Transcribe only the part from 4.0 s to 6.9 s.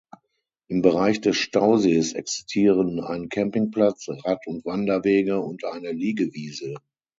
Rad- und Wanderwege und eine Liegewiese.